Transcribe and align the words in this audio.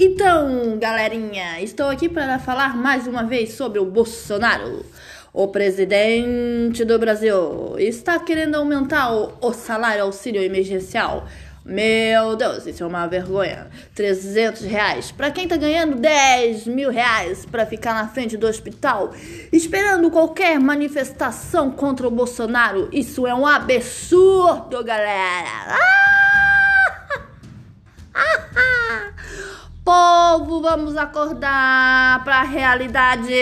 Então, 0.00 0.78
galerinha, 0.78 1.60
estou 1.60 1.88
aqui 1.88 2.08
para 2.08 2.38
falar 2.38 2.76
mais 2.76 3.08
uma 3.08 3.24
vez 3.24 3.54
sobre 3.54 3.80
o 3.80 3.84
Bolsonaro. 3.84 4.86
O 5.32 5.48
presidente 5.48 6.84
do 6.84 6.96
Brasil 7.00 7.74
está 7.78 8.16
querendo 8.20 8.54
aumentar 8.54 9.12
o, 9.12 9.52
salário 9.52 10.04
auxílio 10.04 10.40
emergencial. 10.40 11.26
Meu 11.64 12.36
Deus, 12.36 12.64
isso 12.64 12.84
é 12.84 12.86
uma 12.86 13.08
vergonha. 13.08 13.66
300 13.96 14.62
reais 14.62 15.10
para 15.10 15.32
quem 15.32 15.48
tá 15.48 15.56
ganhando 15.56 15.96
10 15.96 16.68
mil 16.68 16.92
reais 16.92 17.44
para 17.44 17.66
ficar 17.66 17.92
na 17.92 18.06
frente 18.06 18.36
do 18.36 18.46
hospital 18.46 19.12
esperando 19.52 20.12
qualquer 20.12 20.60
manifestação 20.60 21.72
contra 21.72 22.06
o 22.06 22.10
Bolsonaro. 22.10 22.88
Isso 22.92 23.26
é 23.26 23.34
um 23.34 23.44
absurdo, 23.44 24.84
galera. 24.84 25.74
Ah! 25.74 25.97
Povo, 29.88 30.60
vamos 30.60 30.98
acordar 30.98 32.22
para 32.22 32.40
a 32.40 32.42
realidade. 32.42 33.32